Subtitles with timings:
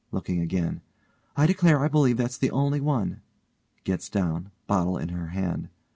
[0.11, 0.81] (looking again)
[1.37, 3.21] I declare I believe that's the only one.
[3.85, 5.69] (_gets down, bottle in her hand.